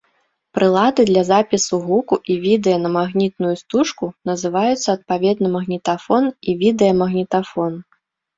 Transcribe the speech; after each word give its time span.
Прылады 0.57 1.01
для 1.09 1.21
запісу 1.31 1.75
гуку 1.89 2.15
і 2.35 2.37
відэа 2.45 2.77
на 2.85 2.89
магнітную 2.95 3.51
стужку 3.61 4.09
называюцца 4.31 4.87
адпаведна 4.97 5.47
магнітафон 5.59 6.23
і 6.49 6.59
відэамагнітафон. 6.65 7.73